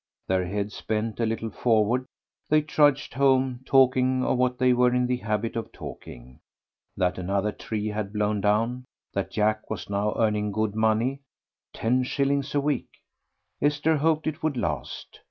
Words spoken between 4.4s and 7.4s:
they were in the habit of talking, that